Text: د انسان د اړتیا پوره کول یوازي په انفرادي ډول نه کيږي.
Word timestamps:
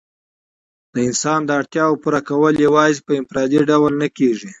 د 0.93 0.95
انسان 1.07 1.39
د 1.45 1.49
اړتیا 1.59 1.85
پوره 2.03 2.21
کول 2.29 2.53
یوازي 2.65 2.99
په 3.07 3.11
انفرادي 3.19 3.59
ډول 3.71 3.93
نه 4.01 4.07
کيږي. 4.17 4.49